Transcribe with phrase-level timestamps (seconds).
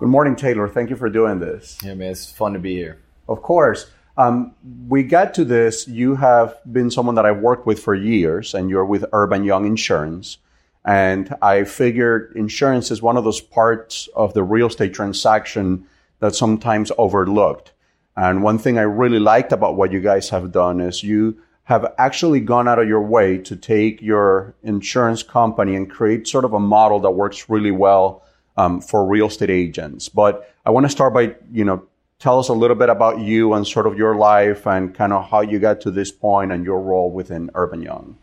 [0.00, 0.66] Good morning, Taylor.
[0.66, 1.76] Thank you for doing this.
[1.84, 3.02] Yeah, man, it's fun to be here.
[3.28, 3.90] Of course.
[4.16, 4.54] Um,
[4.88, 5.86] we got to this.
[5.86, 9.66] You have been someone that I've worked with for years, and you're with Urban Young
[9.66, 10.38] Insurance.
[10.86, 15.86] And I figured insurance is one of those parts of the real estate transaction
[16.18, 17.72] that's sometimes overlooked.
[18.16, 21.92] And one thing I really liked about what you guys have done is you have
[21.98, 26.54] actually gone out of your way to take your insurance company and create sort of
[26.54, 28.24] a model that works really well
[28.60, 30.08] um, for real estate agents.
[30.08, 31.86] But I want to start by, you know,
[32.18, 35.28] tell us a little bit about you and sort of your life and kind of
[35.30, 38.16] how you got to this point and your role within Urban Young.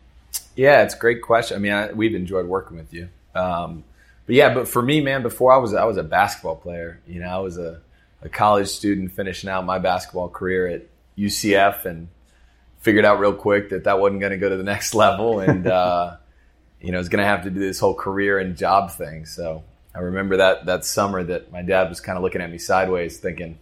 [0.54, 1.56] Yeah, it's a great question.
[1.56, 3.08] I mean, I, we've enjoyed working with you.
[3.34, 3.84] Um,
[4.26, 7.00] but yeah, but for me, man, before I was I was a basketball player.
[7.06, 7.80] You know, I was a,
[8.22, 10.82] a college student finishing out my basketball career at
[11.16, 12.08] UCF and
[12.80, 15.66] figured out real quick that that wasn't going to go to the next level and
[15.66, 16.16] uh,
[16.80, 19.26] you know, I was going to have to do this whole career and job thing.
[19.26, 19.64] So
[19.98, 23.18] I remember that that summer that my dad was kind of looking at me sideways,
[23.18, 23.58] thinking,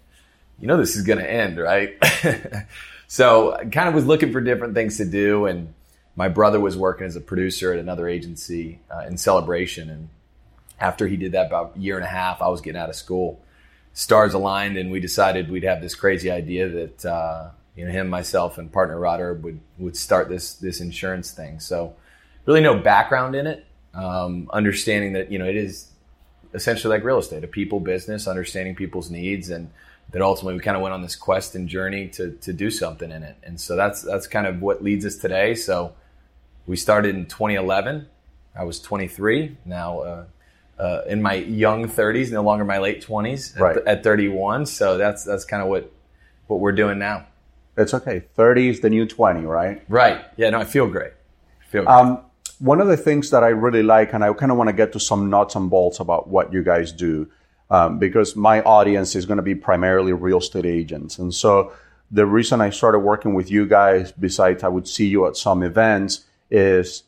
[0.60, 1.96] you know, this is going to end, right?
[3.08, 5.72] so I kind of was looking for different things to do and
[6.14, 10.08] my brother was working as a producer at another agency uh, in Celebration and
[10.78, 12.96] after he did that about a year and a half i was getting out of
[12.96, 13.40] school
[13.94, 18.08] stars aligned and we decided we'd have this crazy idea that uh, you know him
[18.08, 21.94] myself and partner rod Erb would would start this this insurance thing so
[22.44, 25.88] really no background in it um, understanding that you know it is
[26.54, 29.70] essentially like real estate a people business understanding people's needs and
[30.12, 33.10] that ultimately we kind of went on this quest and journey to to do something
[33.10, 35.94] in it and so that's that's kind of what leads us today so
[36.66, 38.06] we started in 2011.
[38.58, 39.56] I was 23.
[39.64, 40.24] Now, uh,
[40.78, 43.58] uh, in my young 30s, no longer my late 20s.
[43.58, 43.76] Right.
[43.78, 44.66] At, at 31.
[44.66, 45.92] So that's that's kind of what
[46.48, 47.26] what we're doing now.
[47.76, 48.24] It's okay.
[48.34, 49.82] 30 is the new 20, right?
[49.88, 50.24] Right.
[50.36, 50.50] Yeah.
[50.50, 51.12] No, I feel great.
[51.62, 51.94] I feel great.
[51.94, 52.20] Um,
[52.58, 54.92] one of the things that I really like, and I kind of want to get
[54.92, 57.28] to some nuts and bolts about what you guys do,
[57.70, 61.18] um, because my audience is going to be primarily real estate agents.
[61.18, 61.72] And so
[62.10, 65.62] the reason I started working with you guys, besides I would see you at some
[65.62, 67.02] events, is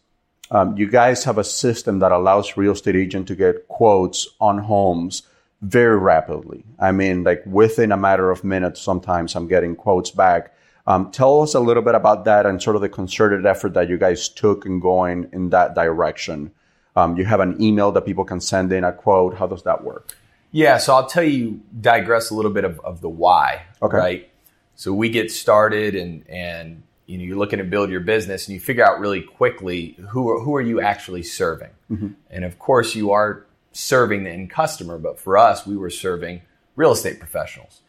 [0.51, 4.59] um, you guys have a system that allows real estate agent to get quotes on
[4.59, 5.23] homes
[5.61, 6.65] very rapidly.
[6.79, 10.55] I mean, like within a matter of minutes, sometimes I'm getting quotes back.
[10.89, 13.91] Um, tell us a little bit about that and sort of the concerted effort that
[13.91, 16.51] you guys took in going in that direction.
[16.97, 19.37] Um, you have an email that people can send in a quote.
[19.37, 20.17] How does that work?
[20.51, 23.65] Yeah, so I'll tell you, digress a little bit of, of the why.
[23.83, 23.97] Okay.
[23.99, 24.31] Right.
[24.77, 28.55] So we get started and and you know, you're looking to build your business and
[28.55, 31.71] you figure out really quickly who are, who are you actually serving.
[31.91, 32.09] Mm-hmm.
[32.31, 36.43] And of course, you are serving the end customer, but for us, we were serving
[36.77, 37.83] real estate professionals.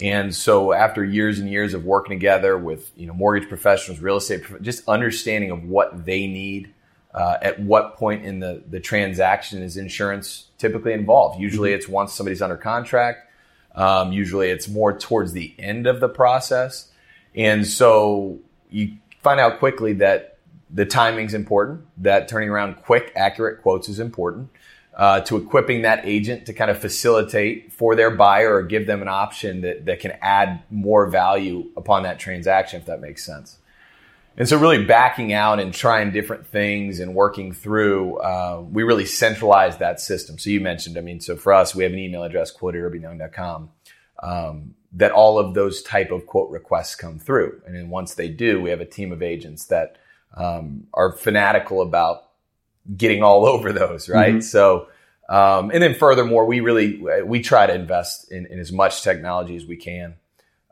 [0.00, 4.16] And so after years and years of working together with, you know, mortgage professionals, real
[4.16, 6.72] estate, just understanding of what they need,
[7.14, 11.38] uh, at what point in the, the transaction is insurance typically involved.
[11.40, 11.76] Usually mm-hmm.
[11.76, 13.28] it's once somebody's under contract.
[13.74, 16.90] Um, usually it's more towards the end of the process.
[17.34, 18.38] And so
[18.70, 20.38] you find out quickly that
[20.70, 24.50] the timing's important, that turning around quick, accurate quotes is important,
[24.96, 29.02] uh, to equipping that agent to kind of facilitate for their buyer or give them
[29.02, 33.58] an option that, that can add more value upon that transaction, if that makes sense.
[34.36, 39.04] And so really backing out and trying different things and working through, uh, we really
[39.04, 40.38] centralized that system.
[40.38, 42.74] So you mentioned, I mean, so for us, we have an email address, quote
[44.22, 47.60] Um, that all of those type of quote requests come through.
[47.66, 49.96] And then once they do, we have a team of agents that
[50.34, 52.24] um, are fanatical about
[52.96, 54.34] getting all over those, right?
[54.34, 54.40] Mm-hmm.
[54.40, 54.88] So,
[55.28, 59.56] um, and then furthermore, we really we try to invest in, in as much technology
[59.56, 60.16] as we can.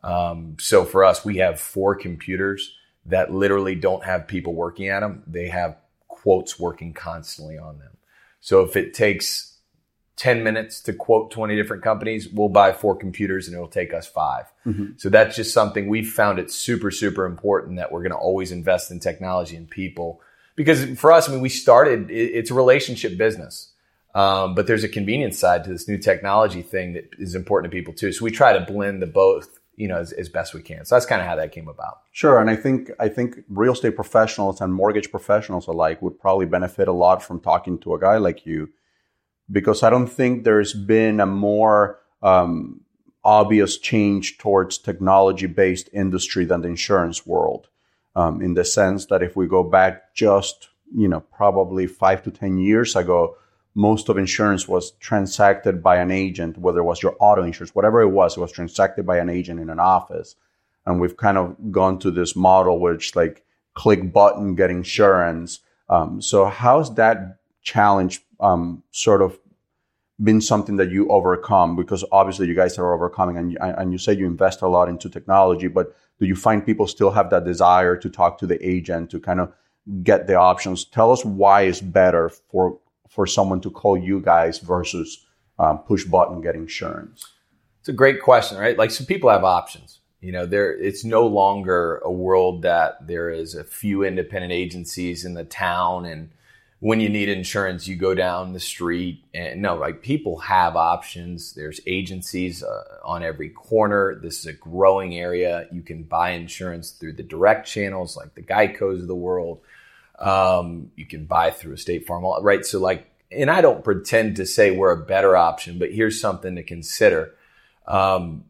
[0.03, 2.75] Um, so for us, we have four computers
[3.07, 5.77] that literally don't have people working at them; they have
[6.09, 7.97] quotes working constantly on them.
[8.41, 9.51] So if it takes
[10.21, 14.07] 10 minutes to quote 20 different companies, we'll buy four computers and it'll take us
[14.07, 14.87] 5 mm-hmm.
[14.99, 18.53] So that's just something we've found it super, super important that we're going to always
[18.53, 20.21] invest in technology and people.
[20.61, 23.73] Because for us, I mean, we started, it's a relationship business.
[24.15, 27.75] Um, but there's a convenience side to this new technology thing that is important to
[27.75, 28.13] people too.
[28.13, 30.85] So we try to blend the both, you know, as, as best we can.
[30.85, 32.03] So that's kind of how that came about.
[32.13, 32.39] Sure.
[32.39, 36.89] And I think, I think real estate professionals and mortgage professionals alike would probably benefit
[36.89, 38.69] a lot from talking to a guy like you
[39.51, 42.83] because I don't think there's been a more um,
[43.25, 47.69] obvious change towards technology based industry than the insurance world.
[48.17, 52.31] Um, in the sense that if we go back just, you know, probably five to
[52.31, 53.37] 10 years ago,
[53.75, 58.01] most of insurance was transacted by an agent, whether it was your auto insurance, whatever
[58.01, 60.35] it was, it was transacted by an agent in an office.
[60.87, 65.61] And we've kind of gone to this model which like click button, get insurance.
[65.89, 69.39] Um, so how's that challenge um, sort of
[70.23, 71.77] been something that you overcome?
[71.77, 75.09] Because obviously you guys are overcoming, and and you say you invest a lot into
[75.09, 79.11] technology, but do you find people still have that desire to talk to the agent
[79.11, 79.53] to kind of
[80.03, 80.85] get the options?
[80.85, 82.79] Tell us why it's better for
[83.09, 85.27] for someone to call you guys versus
[85.59, 87.27] um, push button get insurance.
[87.81, 88.79] It's a great question, right?
[88.79, 90.01] Like, some people have options.
[90.21, 95.25] You know, there it's no longer a world that there is a few independent agencies
[95.25, 96.31] in the town and
[96.81, 101.53] when you need insurance, you go down the street and no, like people have options.
[101.53, 104.19] There's agencies uh, on every corner.
[104.21, 105.69] This is a growing area.
[105.71, 109.61] You can buy insurance through the direct channels like the Geico's of the world.
[110.19, 112.65] Um, you can buy through a State Farm, right?
[112.65, 116.57] So like, and I don't pretend to say we're a better option, but here's something
[116.57, 117.35] to consider.
[117.87, 118.45] Um,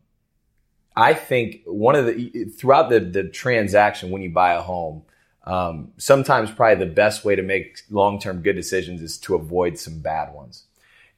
[0.97, 5.03] I think one of the throughout the the transaction when you buy a home,
[5.51, 9.99] um, sometimes probably the best way to make long-term good decisions is to avoid some
[9.99, 10.67] bad ones.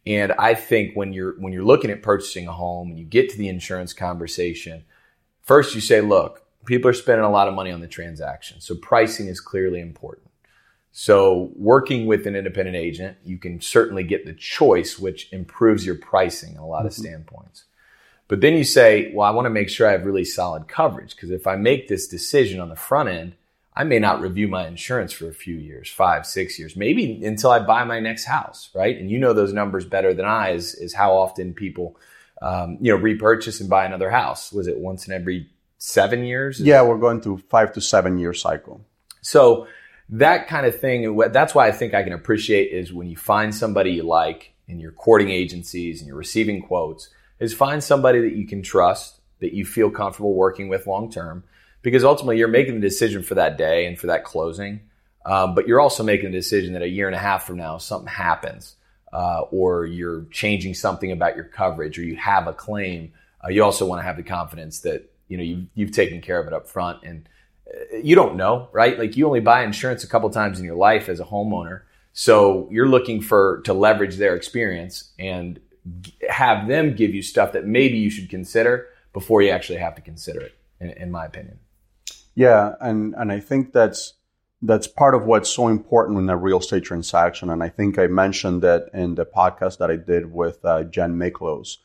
[0.07, 3.29] And I think when you're when you're looking at purchasing a home and you get
[3.31, 4.85] to the insurance conversation,
[5.43, 8.63] first you say, look, people are spending a lot of money on the transaction.
[8.63, 10.31] So pricing is clearly important.
[10.93, 15.97] So working with an independent agent, you can certainly get the choice, which improves your
[15.97, 16.87] pricing in a lot mm-hmm.
[16.87, 17.65] of standpoints.
[18.29, 21.15] But then you say, well, I want to make sure I have really solid coverage
[21.15, 23.35] because if I make this decision on the front end,
[23.75, 27.51] I may not review my insurance for a few years, five, six years, maybe until
[27.51, 28.97] I buy my next house, right?
[28.97, 31.97] And you know those numbers better than I is, is how often people,
[32.43, 34.53] um, you know, repurchase and buy another house.
[34.53, 35.49] Was it once in every
[35.79, 36.61] seven years?
[36.61, 38.85] Yeah, we're going through five to seven year cycle.
[39.23, 39.67] So
[40.11, 43.55] that kind of thing, that's why I think I can appreciate is when you find
[43.55, 47.09] somebody you like in your courting agencies and you're receiving quotes,
[47.41, 51.45] is find somebody that you can trust, that you feel comfortable working with long term
[51.83, 54.81] because ultimately you're making the decision for that day and for that closing.
[55.25, 57.79] Um, but you're also making the decision that a year and a half from now
[57.79, 58.75] something happens,
[59.13, 63.13] uh, or you're changing something about your coverage, or you have a claim.
[63.45, 66.41] Uh, you also want to have the confidence that you know you've, you've taken care
[66.41, 67.29] of it up front, and
[67.69, 68.99] uh, you don't know, right?
[68.99, 71.83] Like you only buy insurance a couple times in your life as a homeowner,
[72.13, 75.61] so you're looking for to leverage their experience and
[76.29, 80.01] have them give you stuff that maybe you should consider before you actually have to
[80.01, 80.57] consider it.
[80.83, 81.59] in, in my opinion.
[82.35, 84.15] Yeah, and and I think that's
[84.63, 87.51] that's part of what's so important in a real estate transaction.
[87.51, 91.17] And I think I mentioned that in the podcast that I did with uh, Jen
[91.17, 91.79] Miklos,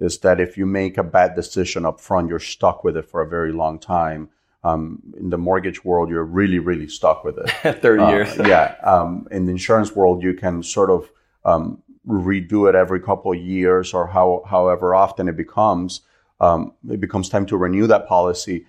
[0.00, 3.22] is that if you make a bad decision up front, you're stuck with it for
[3.22, 4.30] a very long time.
[4.64, 7.50] Um, in the mortgage world, you're really, really stuck with it.
[7.82, 8.36] 30 uh, years.
[8.38, 8.76] yeah.
[8.82, 11.10] Um, in the insurance world, you can sort of
[11.44, 16.00] um, redo it every couple of years or how, however often it becomes.
[16.40, 18.66] Um, it becomes time to renew that policy.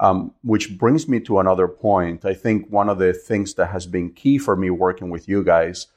[0.00, 2.24] Um, which brings me to another point.
[2.24, 5.42] I think one of the things that has been key for me working with you
[5.42, 5.88] guys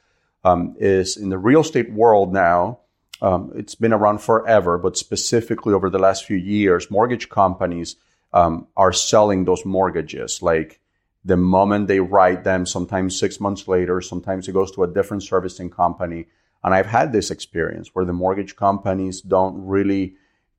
[0.44, 2.80] um, is in the real estate world now.
[3.20, 7.94] Um, it's been around forever, but specifically over the last few years, mortgage companies
[8.32, 10.42] um, are selling those mortgages.
[10.42, 10.80] Like
[11.24, 15.22] the moment they write them, sometimes six months later, sometimes it goes to a different
[15.22, 16.26] servicing company.
[16.64, 20.14] And I've had this experience where the mortgage companies don't really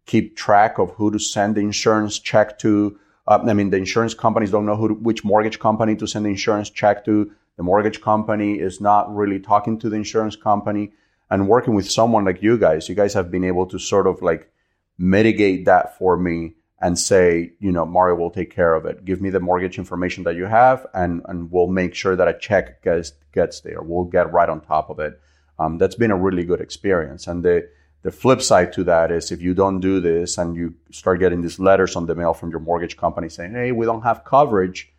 [0.05, 4.13] keep track of who to send the insurance check to uh, I mean, the insurance
[4.13, 7.31] companies don't know who which mortgage company to send the insurance check to.
[7.57, 10.91] The mortgage company is not really talking to the insurance company
[11.29, 12.89] and working with someone like you guys.
[12.89, 14.51] You guys have been able to sort of like
[14.97, 19.05] mitigate that for me and say, you know, Mario will take care of it.
[19.05, 22.37] Give me the mortgage information that you have, and and we'll make sure that a
[22.37, 23.81] check gets gets there.
[23.81, 25.19] We'll get right on top of it.
[25.59, 27.69] Um, that's been a really good experience, and the
[28.03, 31.41] the flip side to that is if you don't do this and you start getting
[31.41, 34.91] these letters on the mail from your mortgage company saying, hey, we don't have coverage,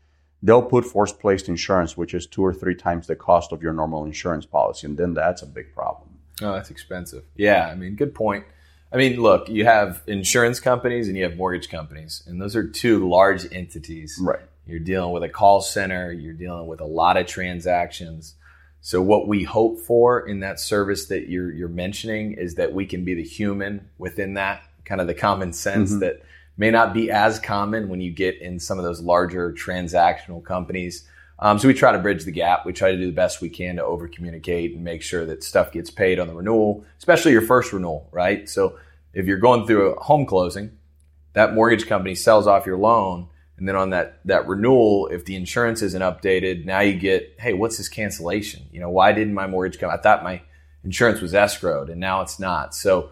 [0.43, 3.75] they'll put force placed insurance, which is two or three times the cost of your
[3.75, 4.87] normal insurance policy.
[4.87, 6.09] And then that's a big problem.
[6.43, 7.25] Oh, that's expensive.
[7.37, 8.47] Yeah, I mean, good point.
[8.91, 12.67] I mean, look, you have insurance companies and you have mortgage companies, and those are
[12.67, 14.19] two large entities.
[14.21, 14.41] Right.
[14.67, 18.35] You're dealing with a call center, you're dealing with a lot of transactions.
[18.85, 22.85] So what we hope for in that service that you're you're mentioning is that we
[22.85, 26.01] can be the human within that, kind of the common sense mm-hmm.
[26.01, 26.23] that
[26.59, 31.09] may not be as common when you get in some of those larger transactional companies.
[31.39, 32.67] Um, so we try to bridge the gap.
[32.67, 35.43] We try to do the best we can to over communicate and make sure that
[35.43, 38.47] stuff gets paid on the renewal, especially your first renewal, right?
[38.51, 38.79] So
[39.15, 40.77] if you're going through a home closing,
[41.33, 45.37] that mortgage company sells off your loan and then on that that renewal, if the
[45.37, 48.63] insurance isn't updated, now you get, hey, what's this cancellation?
[48.73, 49.91] You know, why didn't my mortgage come?
[49.91, 50.43] I thought my
[50.83, 52.75] insurance was escrowed, and now it's not.
[52.75, 53.11] So,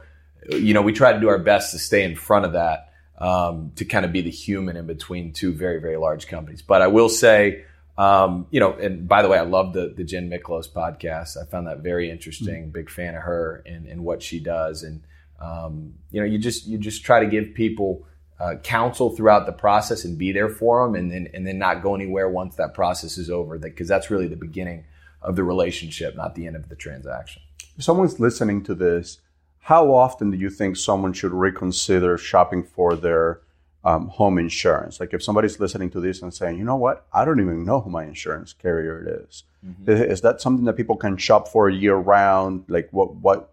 [0.50, 3.72] you know, we try to do our best to stay in front of that um,
[3.76, 6.62] to kind of be the human in between two very very large companies.
[6.62, 7.64] But I will say,
[7.98, 11.36] Um, you know, and by the way, I love the the Jen Miklos podcast.
[11.36, 12.62] I found that very interesting.
[12.62, 12.80] Mm-hmm.
[12.80, 14.82] Big fan of her and, and what she does.
[14.82, 15.02] And
[15.38, 18.06] um, you know, you just you just try to give people
[18.42, 21.82] uh, counsel throughout the process and be there for them, and then and then not
[21.82, 23.56] go anywhere once that process is over.
[23.56, 24.84] Because that's really the beginning
[25.22, 27.40] of the relationship, not the end of the transaction.
[27.78, 29.18] If someone's listening to this,
[29.60, 33.40] how often do you think someone should reconsider shopping for their
[33.84, 34.98] um, home insurance?
[34.98, 37.80] Like if somebody's listening to this and saying, you know what, I don't even know
[37.80, 39.44] who my insurance carrier is.
[39.64, 39.88] Mm-hmm.
[39.88, 42.64] Is, is that something that people can shop for year round?
[42.66, 43.50] Like what what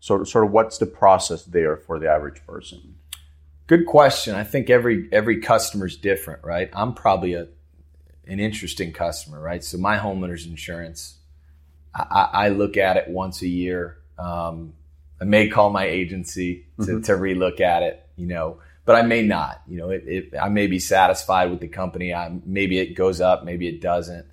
[0.00, 2.95] sort of, sort of what's the process there for the average person?
[3.66, 4.34] Good question.
[4.34, 6.70] I think every every customer is different, right?
[6.72, 7.48] I'm probably a
[8.26, 9.62] an interesting customer, right?
[9.62, 11.18] So my homeowner's insurance,
[11.94, 13.98] I, I look at it once a year.
[14.18, 14.74] Um,
[15.20, 17.00] I may call my agency to, mm-hmm.
[17.02, 19.62] to relook at it, you know, but I may not.
[19.66, 22.12] You know, it, it, I may be satisfied with the company.
[22.12, 24.26] I, maybe it goes up, maybe it doesn't.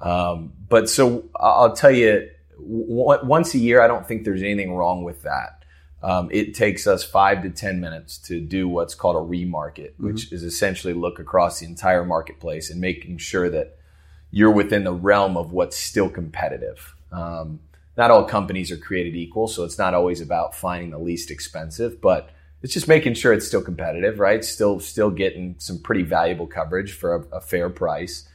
[0.00, 4.74] Um, but so I'll tell you, w- once a year, I don't think there's anything
[4.74, 5.59] wrong with that.
[6.02, 10.06] Um, it takes us five to 10 minutes to do what's called a remarket, mm-hmm.
[10.06, 13.76] which is essentially look across the entire marketplace and making sure that
[14.30, 16.94] you're within the realm of what's still competitive.
[17.12, 17.60] Um,
[17.96, 22.00] not all companies are created equal, so it's not always about finding the least expensive,
[22.00, 22.30] but
[22.62, 24.44] it's just making sure it's still competitive, right?
[24.44, 28.28] Still, still getting some pretty valuable coverage for a, a fair price,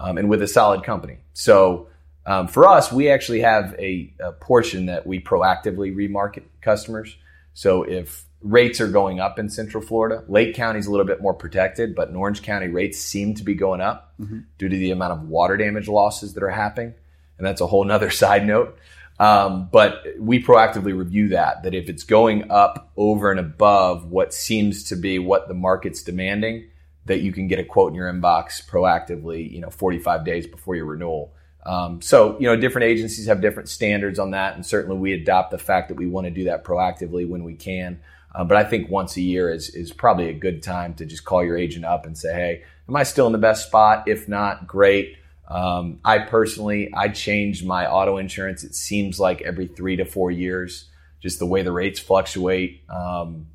[0.00, 1.18] um, and with a solid company.
[1.34, 1.88] So
[2.26, 7.16] um, for us, we actually have a, a, portion that we proactively remarket customers.
[7.54, 11.20] So if rates are going up in Central Florida, Lake County is a little bit
[11.20, 14.40] more protected, but in Orange County, rates seem to be going up mm-hmm.
[14.58, 16.94] due to the amount of water damage losses that are happening.
[17.38, 18.78] And that's a whole nother side note.
[19.18, 24.32] Um, but we proactively review that, that if it's going up over and above what
[24.32, 26.68] seems to be what the market's demanding,
[27.04, 30.76] that you can get a quote in your inbox proactively, you know, 45 days before
[30.76, 31.34] your renewal.
[31.64, 34.54] Um, so, you know, different agencies have different standards on that.
[34.54, 37.54] And certainly we adopt the fact that we want to do that proactively when we
[37.54, 38.00] can.
[38.34, 41.24] Uh, but I think once a year is, is probably a good time to just
[41.24, 44.08] call your agent up and say, Hey, am I still in the best spot?
[44.08, 45.16] If not, great.
[45.48, 48.64] Um, I personally, I change my auto insurance.
[48.64, 50.88] It seems like every three to four years,
[51.20, 52.82] just the way the rates fluctuate.
[52.88, 53.48] Um,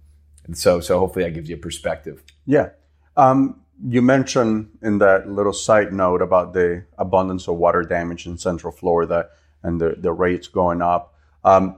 [0.45, 2.23] and so, so hopefully that gives you a perspective.
[2.45, 2.69] Yeah.
[3.15, 8.38] Um, you mentioned in that little side note about the abundance of water damage in
[8.38, 9.29] Central Florida
[9.63, 11.13] and the, the rates going up.
[11.43, 11.77] Um,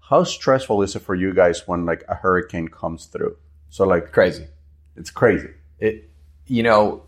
[0.00, 3.36] how stressful is it for you guys when like a hurricane comes through?
[3.70, 4.46] So like crazy.
[4.96, 5.50] It's crazy.
[5.78, 6.10] It,
[6.46, 7.04] you know,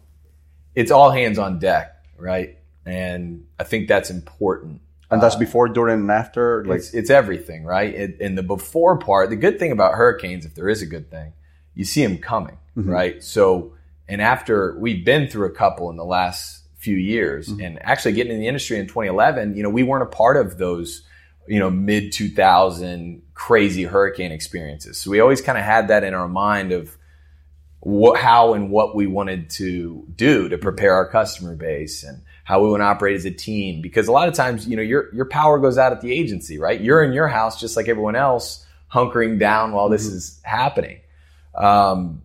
[0.75, 2.59] it's all hands on deck, right?
[2.87, 4.81] And I think that's important.
[5.11, 6.65] And that's uh, before, during, and after.
[6.65, 7.93] Like it's, it's everything, right?
[7.93, 11.11] It, and the before part, the good thing about hurricanes, if there is a good
[11.11, 11.35] thing,
[11.75, 12.89] you see them coming, mm-hmm.
[12.89, 13.23] right?
[13.23, 13.75] So
[14.09, 17.65] and after we've been through a couple in the last few years mm-hmm.
[17.65, 20.59] and actually getting in the industry in 2011, you know, we weren't a part of
[20.59, 21.03] those,
[21.49, 24.99] you know, mid 2000 crazy hurricane experiences.
[24.99, 26.97] So we always kind of had that in our mind of
[27.81, 32.63] what, how and what we wanted to do to prepare our customer base and how
[32.63, 33.81] we want to operate as a team.
[33.81, 36.59] Because a lot of times, you know, your, your power goes out at the agency,
[36.59, 36.81] right?
[36.81, 40.17] You're in your house just like everyone else hunkering down while this mm-hmm.
[40.17, 41.01] is happening.
[41.55, 42.23] Um,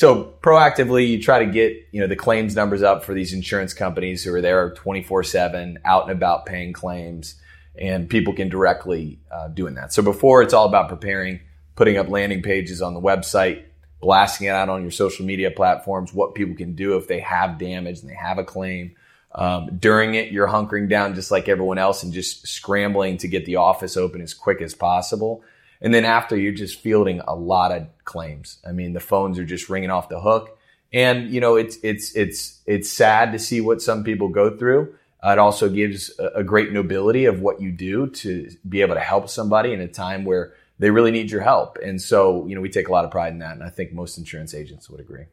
[0.00, 3.74] so proactively, you try to get you know the claims numbers up for these insurance
[3.74, 7.34] companies who are there 24 seven, out and about paying claims,
[7.78, 9.92] and people can directly uh, doing that.
[9.92, 11.40] So before it's all about preparing,
[11.76, 13.64] putting up landing pages on the website,
[14.00, 17.58] blasting it out on your social media platforms, what people can do if they have
[17.58, 18.96] damage and they have a claim.
[19.34, 23.44] Um, during it, you're hunkering down just like everyone else and just scrambling to get
[23.44, 25.44] the office open as quick as possible.
[25.80, 28.58] And then after you're just fielding a lot of claims.
[28.68, 30.58] I mean, the phones are just ringing off the hook.
[30.92, 34.94] And, you know, it's, it's, it's, it's sad to see what some people go through.
[35.24, 38.94] Uh, it also gives a, a great nobility of what you do to be able
[38.94, 41.78] to help somebody in a time where they really need your help.
[41.84, 43.52] And so, you know, we take a lot of pride in that.
[43.52, 45.26] And I think most insurance agents would agree.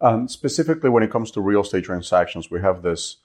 [0.00, 3.16] Um, specifically, when it comes to real estate transactions, we have this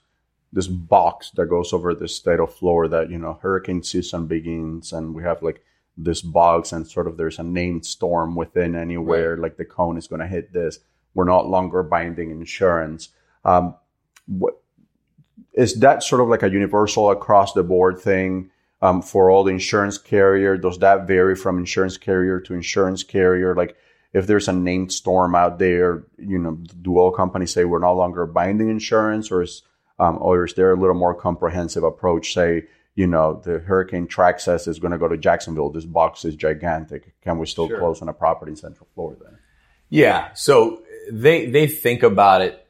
[0.52, 2.96] this box that goes over the state of Florida.
[2.96, 5.62] That, you know, hurricane season begins, and we have like
[6.04, 9.42] this box and sort of there's a named storm within anywhere, right.
[9.42, 10.78] like the cone is going to hit this.
[11.14, 13.08] We're not longer binding insurance.
[13.44, 13.74] Um,
[14.26, 14.60] what,
[15.52, 18.50] is that sort of like a universal across the board thing
[18.82, 20.56] um, for all the insurance carrier?
[20.56, 23.54] Does that vary from insurance carrier to insurance carrier?
[23.54, 23.76] Like
[24.12, 27.94] if there's a named storm out there, you know, do all companies say we're no
[27.94, 29.62] longer binding insurance or is,
[29.98, 32.32] um, or is there a little more comprehensive approach?
[32.32, 32.64] Say,
[33.00, 35.70] you know, the hurricane track says it's going to go to Jacksonville.
[35.70, 37.14] This box is gigantic.
[37.22, 37.78] Can we still sure.
[37.78, 39.38] close on a property in Central Florida?
[39.88, 40.34] Yeah.
[40.34, 42.66] So they they think about it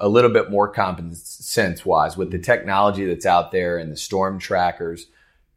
[0.00, 3.98] a little bit more common sense wise with the technology that's out there and the
[3.98, 5.08] storm trackers,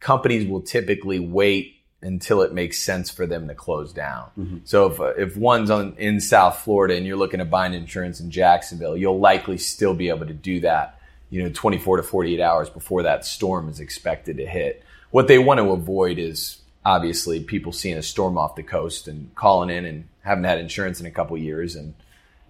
[0.01, 4.29] companies will typically wait until it makes sense for them to close down.
[4.37, 4.57] Mm-hmm.
[4.65, 8.31] So if, if one's on in South Florida and you're looking to bind insurance in
[8.31, 10.96] Jacksonville, you'll likely still be able to do that,
[11.29, 14.83] you know, 24 to 48 hours before that storm is expected to hit.
[15.11, 19.33] What they want to avoid is obviously people seeing a storm off the coast and
[19.35, 21.93] calling in and haven't had insurance in a couple years and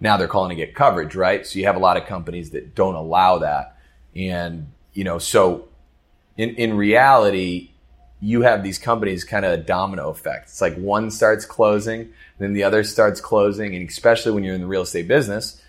[0.00, 1.46] now they're calling to get coverage, right?
[1.46, 3.76] So you have a lot of companies that don't allow that.
[4.14, 5.68] And, you know, so
[6.36, 7.70] in, in reality,
[8.20, 10.44] you have these companies kind of a domino effect.
[10.44, 13.74] It's like one starts closing, then the other starts closing.
[13.74, 15.62] And especially when you're in the real estate business,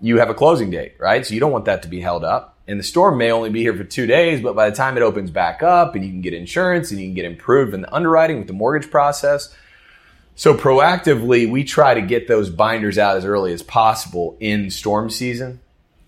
[0.00, 1.24] you have a closing date, right?
[1.24, 2.58] So you don't want that to be held up.
[2.66, 5.02] And the storm may only be here for two days, but by the time it
[5.02, 7.94] opens back up and you can get insurance and you can get improved in the
[7.94, 9.54] underwriting with the mortgage process.
[10.34, 15.10] So proactively, we try to get those binders out as early as possible in storm
[15.10, 15.60] season.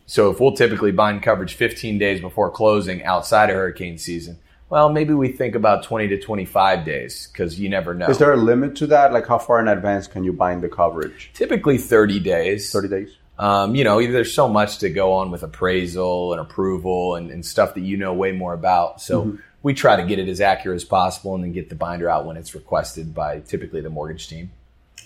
[0.07, 4.39] So if we'll typically bind coverage 15 days before closing outside of hurricane season,
[4.69, 8.07] well, maybe we think about 20 to 25 days because you never know.
[8.07, 9.13] Is there a limit to that?
[9.13, 11.31] Like how far in advance can you bind the coverage?
[11.35, 12.73] Typically 30 days.
[12.73, 13.17] 30 days.
[13.39, 17.45] Um, you know, there's so much to go on with appraisal and approval and, and
[17.45, 19.01] stuff that you know way more about.
[19.03, 19.37] So mm-hmm.
[19.63, 22.25] we try to get it as accurate as possible and then get the binder out
[22.25, 24.51] when it's requested by typically the mortgage team.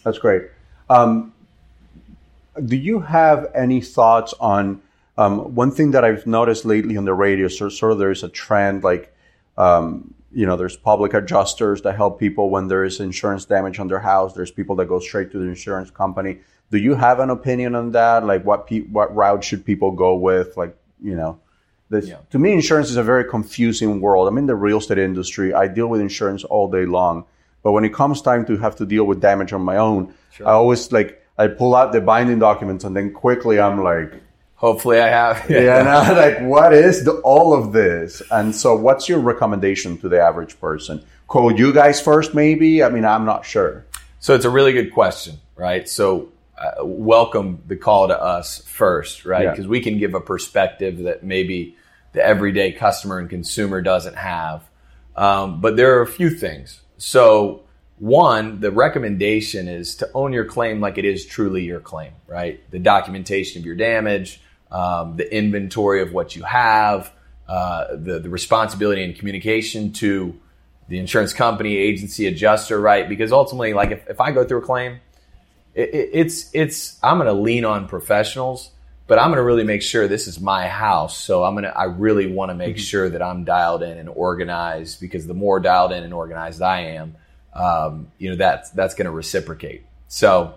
[0.04, 0.42] That's great.
[0.88, 1.34] Um,
[2.64, 4.82] do you have any thoughts on
[5.18, 7.48] um, one thing that I've noticed lately on the radio?
[7.48, 9.14] So, sort of there's a trend like,
[9.58, 13.88] um, you know, there's public adjusters that help people when there is insurance damage on
[13.88, 14.34] their house.
[14.34, 16.38] There's people that go straight to the insurance company
[16.70, 18.24] do you have an opinion on that?
[18.24, 20.56] Like what pe- what route should people go with?
[20.56, 21.40] Like you know,
[21.88, 22.18] this, yeah.
[22.30, 24.28] to me, insurance is a very confusing world.
[24.28, 25.52] I'm in the real estate industry.
[25.52, 27.24] I deal with insurance all day long,
[27.62, 30.46] but when it comes time to have to deal with damage on my own, sure.
[30.46, 34.14] I always like I pull out the binding documents and then quickly I'm like.
[34.54, 35.46] Hopefully, I have.
[35.48, 38.20] yeah, and I'm like, what is the, all of this?
[38.30, 41.02] And so, what's your recommendation to the average person?
[41.28, 42.84] Call you guys first, maybe?
[42.84, 43.86] I mean, I'm not sure.
[44.18, 45.88] So, it's a really good question, right?
[45.88, 46.28] So,
[46.60, 49.48] uh, welcome the call to us first, right?
[49.50, 49.70] Because yeah.
[49.70, 51.76] we can give a perspective that maybe
[52.12, 54.68] the everyday customer and consumer doesn't have.
[55.16, 56.80] Um, but there are a few things.
[56.98, 57.62] So,
[57.98, 62.60] one, the recommendation is to own your claim like it is truly your claim, right?
[62.70, 67.10] The documentation of your damage, um, the inventory of what you have,
[67.48, 70.38] uh, the, the responsibility and communication to
[70.88, 73.08] the insurance company, agency, adjuster, right?
[73.08, 75.00] Because ultimately, like if, if I go through a claim,
[75.74, 78.70] it, it, it's it's I'm going to lean on professionals,
[79.06, 81.16] but I'm going to really make sure this is my house.
[81.16, 82.82] So I'm going to I really want to make mm-hmm.
[82.82, 86.80] sure that I'm dialed in and organized because the more dialed in and organized I
[86.80, 87.16] am,
[87.54, 89.84] um, you know that's that's going to reciprocate.
[90.08, 90.54] So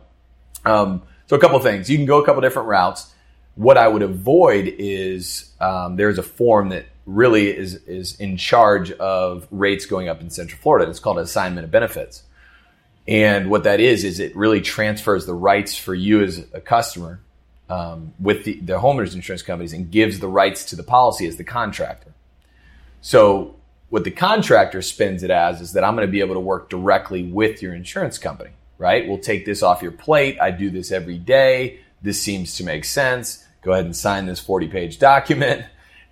[0.66, 3.12] um, so a couple things you can go a couple different routes.
[3.56, 8.92] What I would avoid is um, there's a form that really is is in charge
[8.94, 10.90] of rates going up in Central Florida.
[10.90, 12.24] It's called assignment of benefits.
[13.08, 17.20] And what that is, is it really transfers the rights for you as a customer
[17.70, 21.38] um, with the, the homeowners insurance companies and gives the rights to the policy as
[21.38, 22.14] the contractor.
[23.02, 23.56] So
[23.90, 26.70] what the contractor spends it as is that I'm going to be able to work
[26.70, 29.08] directly with your insurance company, right?
[29.08, 30.38] We'll take this off your plate.
[30.42, 31.80] I do this every day.
[32.02, 33.46] This seems to make sense.
[33.62, 35.66] Go ahead and sign this 40 page document.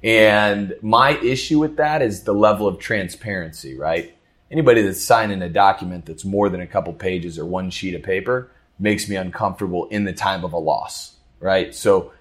[0.03, 4.15] And my issue with that is the level of transparency, right?
[4.51, 8.03] Anybody that's signing a document that's more than a couple pages or one sheet of
[8.03, 11.73] paper makes me uncomfortable in the time of a loss, right?
[11.73, 12.11] So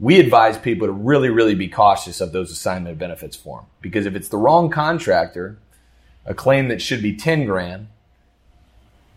[0.00, 4.14] we advise people to really, really be cautious of those assignment benefits form because if
[4.14, 5.58] it's the wrong contractor,
[6.24, 7.88] a claim that should be 10 grand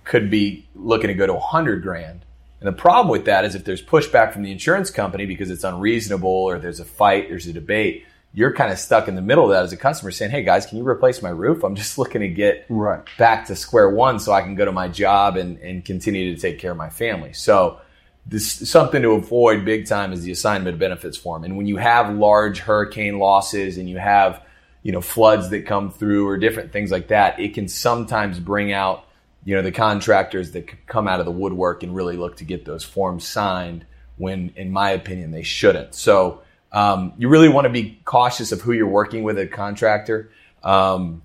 [0.03, 2.25] could be looking to go to 100 grand.
[2.59, 5.63] And the problem with that is if there's pushback from the insurance company because it's
[5.63, 8.05] unreasonable or there's a fight, there's a debate,
[8.37, 10.67] you're kind of stuck in the middle of that as a customer saying, Hey guys,
[10.67, 11.63] can you replace my roof?
[11.63, 13.01] I'm just looking to get right.
[13.17, 16.39] back to square one so I can go to my job and, and continue to
[16.39, 17.33] take care of my family.
[17.33, 17.81] So
[18.27, 21.45] this something to avoid big time is the assignment of benefits form.
[21.45, 24.43] And when you have large hurricane losses and you have,
[24.83, 28.71] you know, floods that come through or different things like that, it can sometimes bring
[28.71, 29.07] out,
[29.45, 32.65] you know, the contractors that come out of the woodwork and really look to get
[32.65, 33.83] those forms signed
[34.17, 35.95] when, in my opinion, they shouldn't.
[35.95, 40.31] So, um, you really want to be cautious of who you're working with, a contractor.
[40.63, 41.21] Um,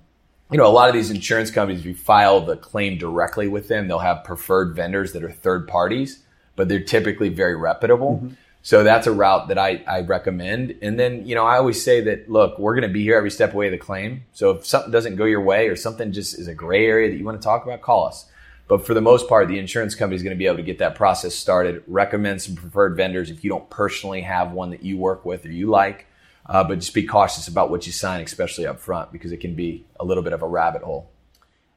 [0.51, 3.67] you know, a lot of these insurance companies, if you file the claim directly with
[3.67, 6.19] them, they'll have preferred vendors that are third parties,
[6.55, 8.17] but they're typically very reputable.
[8.17, 8.35] Mm-hmm.
[8.61, 10.77] So that's a route that I, I recommend.
[10.81, 13.31] And then, you know, I always say that, look, we're going to be here every
[13.31, 14.23] step away of the claim.
[14.31, 17.17] So if something doesn't go your way or something just is a gray area that
[17.17, 18.25] you want to talk about, call us.
[18.67, 20.79] But for the most part, the insurance company is going to be able to get
[20.79, 24.97] that process started, recommend some preferred vendors if you don't personally have one that you
[24.97, 26.07] work with or you like.
[26.45, 29.55] Uh, but just be cautious about what you sign, especially up front, because it can
[29.55, 31.09] be a little bit of a rabbit hole.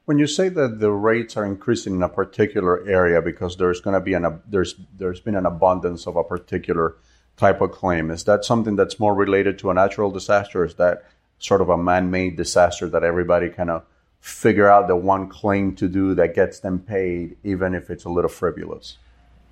[0.05, 3.93] When you say that the rates are increasing in a particular area because there's going
[3.93, 6.95] to be an there's there's been an abundance of a particular
[7.35, 10.63] type of claim, is that something that's more related to a natural disaster?
[10.65, 11.03] is that
[11.39, 13.83] sort of a man-made disaster that everybody kind of
[14.19, 18.09] figure out the one claim to do that gets them paid, even if it's a
[18.09, 18.97] little frivolous?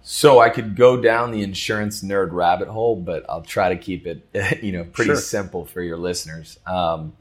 [0.01, 4.06] So I could go down the insurance nerd rabbit hole, but I'll try to keep
[4.06, 4.23] it,
[4.62, 5.17] you know, pretty sure.
[5.17, 6.60] simple for your listeners.
[6.67, 7.13] Um,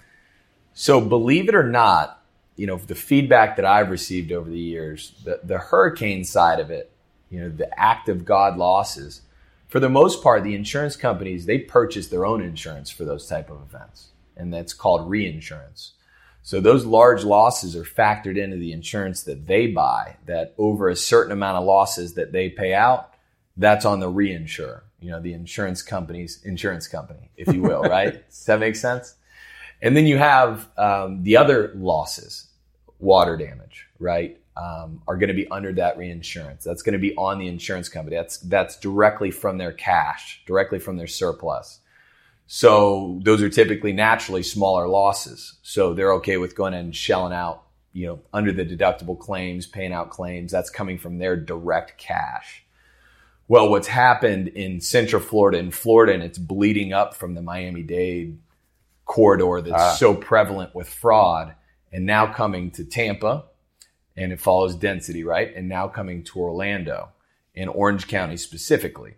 [0.75, 2.23] so believe it or not,
[2.57, 6.71] you know, the feedback that I've received over the years, the, the hurricane side of
[6.71, 6.91] it,
[7.31, 9.23] you know, the act of God losses,
[9.69, 13.51] for the most part, the insurance companies, they purchase their own insurance for those type
[13.51, 14.11] of events.
[14.37, 15.94] And that's called reinsurance.
[16.45, 20.95] So those large losses are factored into the insurance that they buy, that over a
[20.95, 23.15] certain amount of losses that they pay out,
[23.57, 28.29] that's on the reinsurer, you know, the insurance company's insurance company, if you will, right?
[28.29, 29.15] Does that make sense?
[29.81, 32.49] And then you have um, the other losses,
[32.99, 34.39] water damage, right?
[34.55, 36.63] Um, are going to be under that reinsurance.
[36.63, 38.17] That's going to be on the insurance company.
[38.17, 41.81] That's that's directly from their cash, directly from their surplus.
[42.47, 45.55] So those are typically naturally smaller losses.
[45.63, 49.93] So they're okay with going and shelling out, you know, under the deductible claims, paying
[49.93, 50.53] out claims.
[50.53, 52.65] That's coming from their direct cash.
[53.47, 57.83] Well, what's happened in Central Florida and Florida, and it's bleeding up from the Miami
[57.83, 58.39] Dade
[59.05, 59.95] corridor that's ah.
[59.95, 61.55] so prevalent with fraud,
[61.93, 63.45] and now coming to Tampa,
[64.17, 65.55] and it follows density, right?
[65.55, 67.11] And now coming to Orlando
[67.55, 69.15] and Orange County specifically.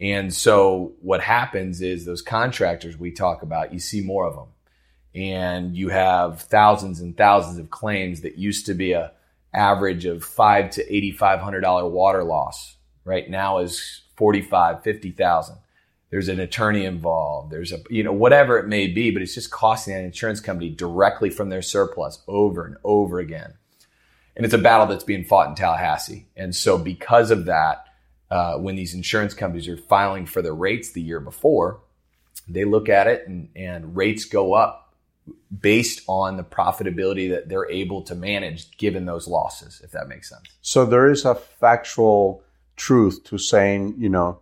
[0.00, 4.48] And so what happens is those contractors we talk about, you see more of them.
[5.14, 9.12] And you have thousands and thousands of claims that used to be a
[9.54, 12.76] average of five to eighty five hundred dollar water loss.
[13.04, 15.56] Right now is forty five, fifty thousand.
[16.10, 17.50] There's an attorney involved.
[17.50, 20.68] There's a you know whatever it may be, but it's just costing an insurance company
[20.68, 23.54] directly from their surplus over and over again.
[24.36, 26.26] And it's a battle that's being fought in Tallahassee.
[26.36, 27.85] And so because of that,
[28.30, 31.80] uh, when these insurance companies are filing for their rates the year before,
[32.48, 34.94] they look at it and, and rates go up
[35.60, 40.28] based on the profitability that they're able to manage given those losses, if that makes
[40.28, 40.42] sense.
[40.60, 42.42] So there is a factual
[42.76, 44.40] truth to saying, you know,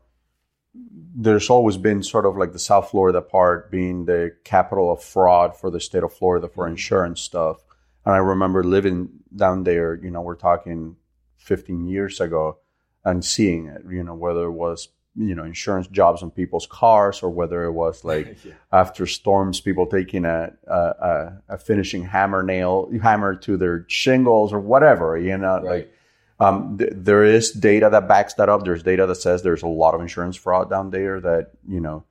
[0.74, 5.56] there's always been sort of like the South Florida part being the capital of fraud
[5.56, 6.72] for the state of Florida for mm-hmm.
[6.72, 7.58] insurance stuff.
[8.04, 10.96] And I remember living down there, you know, we're talking
[11.36, 12.58] 15 years ago
[13.04, 17.22] and seeing it, you know, whether it was, you know, insurance jobs on people's cars
[17.22, 18.52] or whether it was like yeah.
[18.72, 24.60] after storms, people taking a, a, a, finishing hammer nail, hammer to their shingles or
[24.60, 25.64] whatever, you know, right.
[25.64, 25.94] like,
[26.40, 28.64] um, th- there is data that backs that up.
[28.64, 32.04] There's data that says there's a lot of insurance fraud down there that, you know,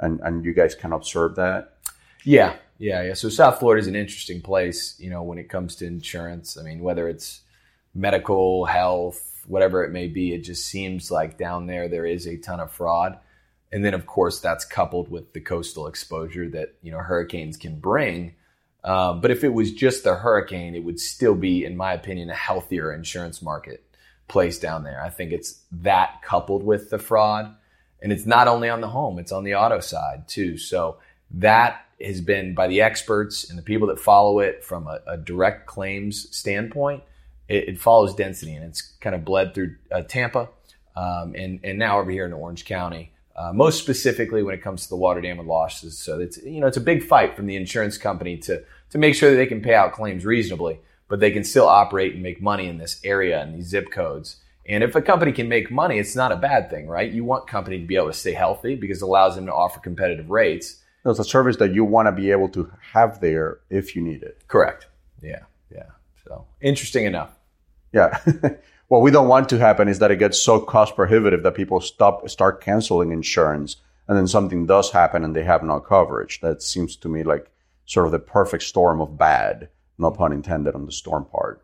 [0.00, 1.74] and, and you guys can observe that.
[2.24, 2.56] Yeah.
[2.78, 3.02] Yeah.
[3.02, 3.14] Yeah.
[3.14, 6.56] So South Florida is an interesting place, you know, when it comes to insurance.
[6.58, 7.42] I mean, whether it's
[7.94, 10.34] medical, health, whatever it may be.
[10.34, 13.18] It just seems like down there there is a ton of fraud.
[13.72, 17.80] And then of course that's coupled with the coastal exposure that, you know, hurricanes can
[17.80, 18.34] bring.
[18.84, 22.30] Um, but if it was just the hurricane, it would still be, in my opinion,
[22.30, 23.84] a healthier insurance market
[24.28, 25.02] place down there.
[25.02, 27.54] I think it's that coupled with the fraud.
[28.00, 30.56] And it's not only on the home, it's on the auto side too.
[30.56, 30.98] So
[31.32, 35.16] that has been by the experts and the people that follow it from a, a
[35.16, 37.02] direct claims standpoint
[37.48, 40.48] it, it follows density and it's kind of bled through uh, Tampa
[40.96, 43.12] um, and and now over here in Orange County.
[43.36, 45.96] Uh, most specifically when it comes to the water damage losses.
[45.96, 49.14] So it's you know it's a big fight from the insurance company to to make
[49.14, 52.42] sure that they can pay out claims reasonably, but they can still operate and make
[52.42, 54.38] money in this area and these zip codes.
[54.66, 57.10] And if a company can make money, it's not a bad thing, right?
[57.10, 59.80] You want company to be able to stay healthy because it allows them to offer
[59.80, 60.82] competitive rates.
[61.06, 64.22] It's a service that you want to be able to have there if you need
[64.22, 64.42] it.
[64.48, 64.88] Correct.
[65.22, 65.44] Yeah.
[65.72, 65.86] Yeah.
[66.26, 67.37] So interesting enough.
[67.92, 68.18] Yeah.
[68.88, 71.80] what we don't want to happen is that it gets so cost prohibitive that people
[71.80, 73.76] stop start canceling insurance
[74.08, 76.40] and then something does happen and they have no coverage.
[76.40, 77.50] That seems to me like
[77.84, 81.62] sort of the perfect storm of bad, no pun intended on the storm part.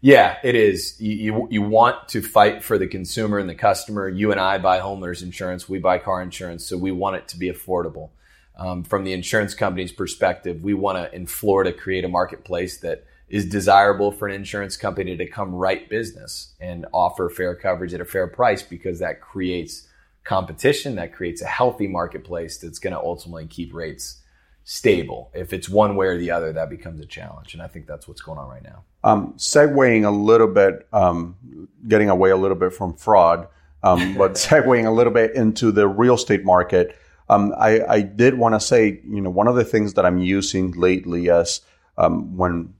[0.00, 1.00] Yeah, it is.
[1.00, 4.08] You, you, you, want to fight for the consumer and the customer.
[4.08, 5.68] You and I buy homeowners insurance.
[5.68, 6.64] We buy car insurance.
[6.66, 8.10] So we want it to be affordable.
[8.56, 13.04] Um, from the insurance company's perspective, we want to, in Florida, create a marketplace that
[13.28, 18.00] is desirable for an insurance company to come right business and offer fair coverage at
[18.00, 19.88] a fair price because that creates
[20.24, 24.20] competition, that creates a healthy marketplace that's going to ultimately keep rates,
[24.68, 25.30] stable.
[25.32, 27.54] If it's one way or the other, that becomes a challenge.
[27.54, 28.82] And I think that's what's going on right now.
[29.04, 33.46] Um, segueing a little bit, um, getting away a little bit from fraud,
[33.84, 36.96] um, but segueing a little bit into the real estate market.
[37.28, 40.18] Um, I, I, did want to say, you know, one of the things that I'm
[40.18, 41.60] using lately is
[41.98, 42.74] um, when,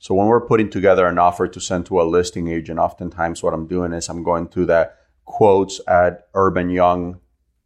[0.00, 3.54] so when we're putting together an offer to send to a listing agent, oftentimes what
[3.54, 4.90] I'm doing is I'm going to the
[5.24, 7.20] quotes at Urban Young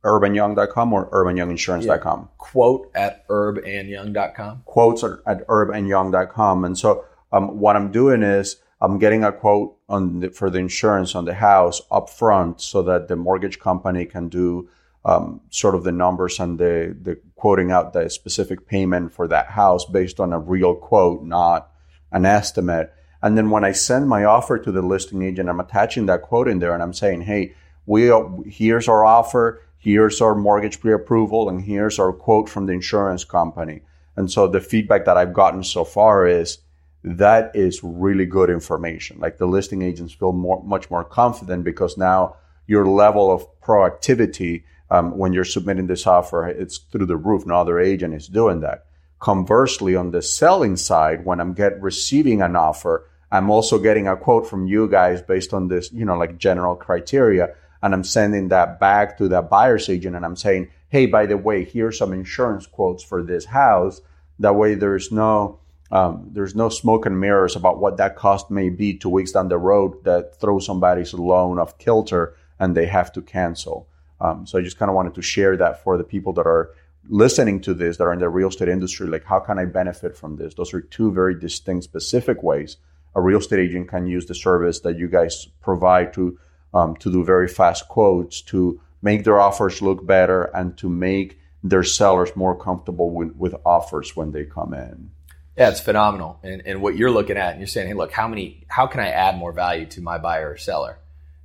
[0.05, 2.21] urbanyoung.com or urbanyounginsurance.com?
[2.21, 2.27] Yeah.
[2.39, 4.63] Quote at urbandyoung.com.
[4.67, 6.65] Quotes at urbandyoung.com.
[6.65, 10.59] And so um, what I'm doing is I'm getting a quote on the, for the
[10.59, 14.69] insurance on the house up front so that the mortgage company can do
[15.07, 19.49] um, sort of the numbers and the, the quoting out the specific payment for that
[19.49, 21.71] house based on a real quote, not
[22.15, 22.95] an estimate.
[23.23, 26.49] And then when I send my offer to the listing agent, I'm attaching that quote
[26.49, 28.11] in there and I'm saying, hey, we
[28.47, 33.83] here's our offer here's our mortgage pre-approval and here's our quote from the insurance company.
[34.17, 36.59] And so the feedback that I've gotten so far is
[37.03, 39.21] that is really good information.
[39.21, 44.65] Like the listing agents feel more, much more confident because now your level of proactivity
[44.91, 47.45] um, when you're submitting this offer, it's through the roof.
[47.45, 48.87] No other agent is doing that.
[49.25, 54.19] Conversely, on the selling side, when I'm get receiving an offer, I'm also getting a
[54.19, 58.49] quote from you guys based on this, you know, like general criteria and I'm sending
[58.49, 62.13] that back to that buyer's agent and I'm saying, hey, by the way, here's some
[62.13, 64.03] insurance quotes for this house.
[64.41, 65.59] That way there's no
[65.91, 69.49] um, there's no smoke and mirrors about what that cost may be two weeks down
[69.49, 73.89] the road that throws somebody's loan off kilter and they have to cancel.
[74.21, 76.75] Um, so I just kind of wanted to share that for the people that are
[77.09, 79.07] listening to this that are in the real estate industry.
[79.07, 80.55] Like, how can I benefit from this?
[80.55, 82.79] Those are two very distinct, specific ways
[83.15, 86.39] a real estate agent can use the service that you guys provide to
[86.73, 91.39] um, to do very fast quotes, to make their offers look better, and to make
[91.63, 95.11] their sellers more comfortable with, with offers when they come in.
[95.57, 96.41] Yeah, it's phenomenal.
[96.43, 98.99] And, and what you're looking at, and you're saying, hey, look, how many, how can
[98.99, 100.99] I add more value to my buyer or seller?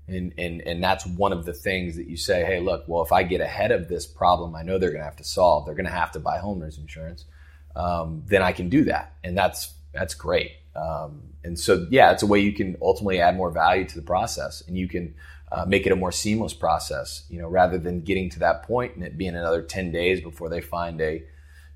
[0.09, 3.11] And, and, and that's one of the things that you say, hey, look, well, if
[3.11, 5.65] I get ahead of this problem, I know they're going to have to solve.
[5.65, 7.25] They're going to have to buy homeowners insurance.
[7.75, 10.51] Um, then I can do that, and that's that's great.
[10.75, 14.01] Um, and so, yeah, it's a way you can ultimately add more value to the
[14.01, 15.13] process, and you can
[15.51, 17.25] uh, make it a more seamless process.
[17.29, 20.49] You know, rather than getting to that point and it being another ten days before
[20.49, 21.23] they find a,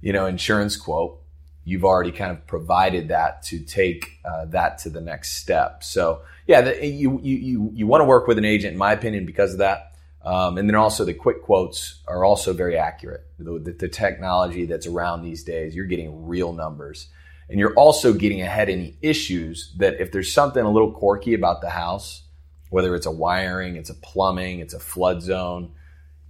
[0.02, 1.22] you know, insurance quote.
[1.65, 5.84] You've already kind of provided that to take uh, that to the next step.
[5.84, 8.91] So, yeah, the, you you you, you want to work with an agent, in my
[8.91, 9.91] opinion, because of that.
[10.26, 13.26] Um, and then also the quick quotes are also very accurate.
[13.39, 17.10] The, the, the technology that's around these days, you're getting real numbers
[17.49, 21.62] and you're also getting ahead any issues that if there's something a little quirky about
[21.62, 22.23] the house,
[22.69, 25.71] whether it's a wiring, it's a plumbing, it's a flood zone,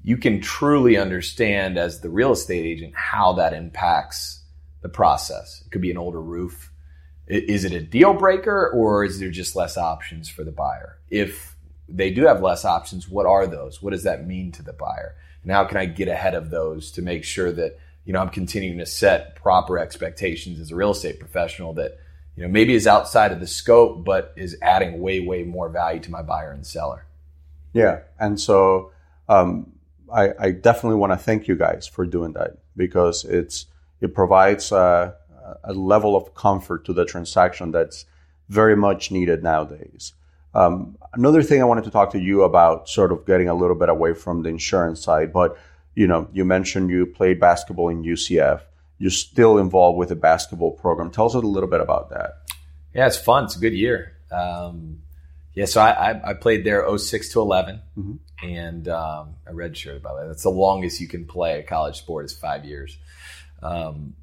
[0.02, 4.43] you can truly understand as the real estate agent how that impacts
[4.84, 5.64] the process.
[5.66, 6.72] It could be an older roof.
[7.26, 11.00] Is it a deal breaker or is there just less options for the buyer?
[11.10, 11.56] If
[11.90, 13.82] they do have less options, what are those?
[13.82, 15.16] What does that mean to the buyer?
[15.42, 18.30] And how can I get ahead of those to make sure that you know, I'm
[18.30, 21.98] continuing to set proper expectations as a real estate professional that,
[22.36, 26.02] you know, maybe is outside of the scope, but is adding way, way more value
[26.02, 27.06] to my buyer and seller.
[27.72, 28.00] Yeah.
[28.20, 28.92] And so
[29.30, 29.72] um,
[30.14, 33.68] I, I, definitely want to thank you guys for doing that because it's,
[34.04, 35.16] it provides a,
[35.64, 38.06] a level of comfort to the transaction that's
[38.50, 40.14] very much needed nowadays.
[40.54, 43.78] Um, another thing I wanted to talk to you about, sort of getting a little
[43.78, 45.58] bit away from the insurance side, but
[45.96, 48.62] you know, you mentioned you played basketball in UCF.
[48.98, 51.10] You're still involved with the basketball program.
[51.10, 52.42] Tell us a little bit about that.
[52.94, 53.46] Yeah, it's fun.
[53.46, 54.18] It's a good year.
[54.32, 55.04] Um,
[55.54, 58.48] yeah, so I, I, I, played there 06 to 11, mm-hmm.
[58.48, 60.28] and um, I redshirted, by the way.
[60.28, 62.98] That's the longest you can play a college sport is five years.
[63.64, 64.16] Um,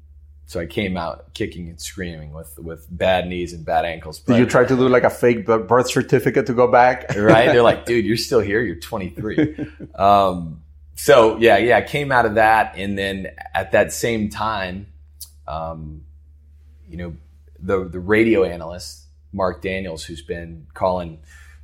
[0.45, 4.19] so I came out kicking and screaming with with bad knees and bad ankles.
[4.19, 7.15] Did you try to do like a fake birth certificate to go back?
[7.15, 7.45] right?
[7.45, 8.61] They're like, dude, you're still here.
[8.61, 9.55] You're 23.
[9.95, 10.61] um,
[10.95, 14.87] so yeah, yeah, I came out of that, and then at that same time,
[15.47, 16.03] um,
[16.87, 17.15] you know,
[17.59, 21.19] the the radio analyst Marc Daniels, who's been calling